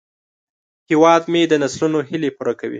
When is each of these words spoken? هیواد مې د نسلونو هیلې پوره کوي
هیواد 0.89 1.23
مې 1.31 1.41
د 1.47 1.53
نسلونو 1.63 1.99
هیلې 2.09 2.29
پوره 2.37 2.53
کوي 2.59 2.69